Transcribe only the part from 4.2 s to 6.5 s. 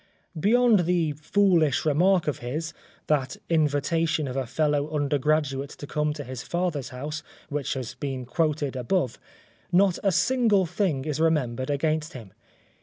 of a fellow undergraduate to come to his